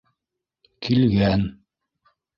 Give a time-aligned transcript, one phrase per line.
[0.87, 1.45] Килгән.